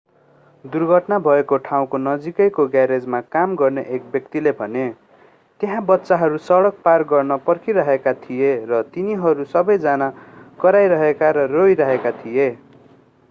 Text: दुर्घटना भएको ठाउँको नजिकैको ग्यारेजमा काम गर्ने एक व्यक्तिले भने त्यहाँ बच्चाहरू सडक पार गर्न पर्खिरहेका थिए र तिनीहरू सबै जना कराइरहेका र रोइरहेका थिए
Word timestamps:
दुर्घटना 0.65 1.17
भएको 1.19 1.57
ठाउँको 1.57 1.97
नजिकैको 1.97 2.65
ग्यारेजमा 2.67 3.19
काम 3.29 3.55
गर्ने 3.55 3.83
एक 3.89 4.03
व्यक्तिले 4.11 4.51
भने 4.51 4.83
त्यहाँ 5.59 5.83
बच्चाहरू 5.85 6.37
सडक 6.39 6.81
पार 6.83 7.03
गर्न 7.03 7.37
पर्खिरहेका 7.47 8.13
थिए 8.21 8.51
र 8.65 8.81
तिनीहरू 8.93 9.45
सबै 9.49 9.77
जना 9.77 10.09
कराइरहेका 10.59 11.31
र 11.31 11.47
रोइरहेका 11.49 12.11
थिए 12.17 12.49